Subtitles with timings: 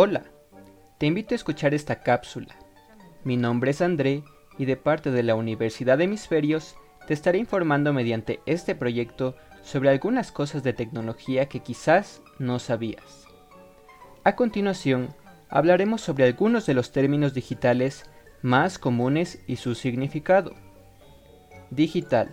[0.00, 0.22] Hola,
[0.98, 2.54] te invito a escuchar esta cápsula.
[3.24, 4.22] Mi nombre es André
[4.56, 6.76] y de parte de la Universidad de Hemisferios
[7.08, 13.26] te estaré informando mediante este proyecto sobre algunas cosas de tecnología que quizás no sabías.
[14.22, 15.08] A continuación,
[15.48, 18.08] hablaremos sobre algunos de los términos digitales
[18.40, 20.54] más comunes y su significado.
[21.70, 22.30] Digital.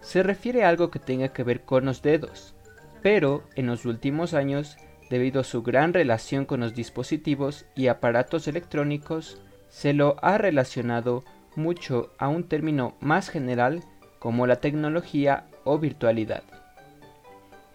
[0.00, 2.56] Se refiere a algo que tenga que ver con los dedos,
[3.00, 4.76] pero en los últimos años,
[5.10, 11.24] debido a su gran relación con los dispositivos y aparatos electrónicos, se lo ha relacionado
[11.56, 13.82] mucho a un término más general
[14.18, 16.42] como la tecnología o virtualidad.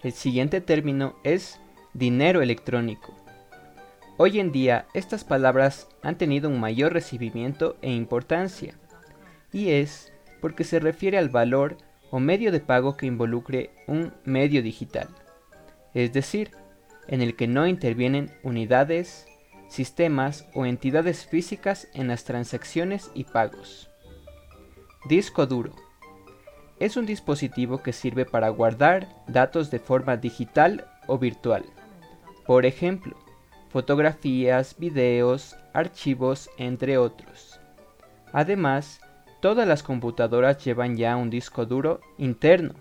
[0.03, 1.59] El siguiente término es
[1.93, 3.13] dinero electrónico.
[4.17, 8.73] Hoy en día estas palabras han tenido un mayor recibimiento e importancia,
[9.52, 11.77] y es porque se refiere al valor
[12.11, 15.07] o medio de pago que involucre un medio digital,
[15.93, 16.52] es decir,
[17.09, 19.27] en el que no intervienen unidades,
[19.67, 23.89] sistemas o entidades físicas en las transacciones y pagos.
[25.07, 25.73] Disco duro.
[26.79, 31.66] Es un dispositivo que sirve para guardar datos de forma digital o virtual.
[32.45, 33.17] Por ejemplo,
[33.69, 37.59] fotografías, videos, archivos, entre otros.
[38.31, 39.01] Además,
[39.41, 42.75] todas las computadoras llevan ya un disco duro interno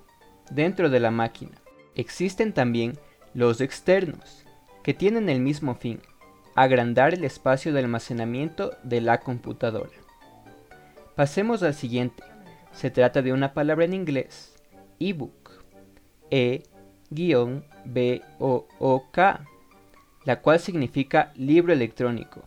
[0.50, 1.56] dentro de la máquina.
[1.94, 2.98] Existen también
[3.39, 4.44] los externos,
[4.83, 6.00] que tienen el mismo fin,
[6.56, 9.92] agrandar el espacio de almacenamiento de la computadora.
[11.14, 12.25] Pasemos al siguiente.
[12.72, 14.56] Se trata de una palabra en inglés,
[14.98, 15.53] ebook,
[16.33, 16.91] E-B-O-O-K,
[20.25, 22.42] la cual significa libro electrónico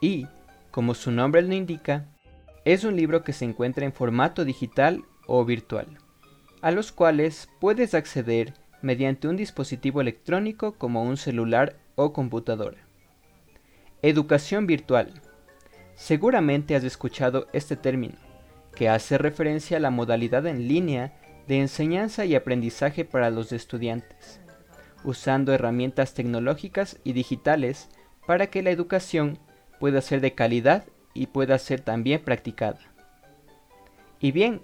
[0.00, 0.26] y,
[0.70, 2.06] como su nombre lo indica,
[2.64, 5.98] es un libro que se encuentra en formato digital o virtual,
[6.62, 12.78] a los cuales puedes acceder mediante un dispositivo electrónico como un celular o computadora.
[14.02, 15.20] Educación virtual.
[15.94, 18.14] Seguramente has escuchado este término,
[18.74, 21.12] que hace referencia a la modalidad en línea
[21.46, 24.40] de enseñanza y aprendizaje para los estudiantes,
[25.04, 27.88] usando herramientas tecnológicas y digitales
[28.26, 29.38] para que la educación
[29.78, 32.78] pueda ser de calidad y pueda ser también practicada.
[34.20, 34.62] Y bien,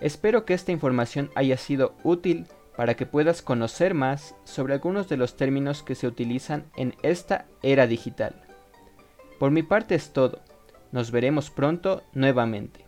[0.00, 2.46] espero que esta información haya sido útil
[2.76, 7.46] para que puedas conocer más sobre algunos de los términos que se utilizan en esta
[7.62, 8.42] era digital.
[9.38, 10.40] Por mi parte es todo.
[10.92, 12.86] Nos veremos pronto nuevamente.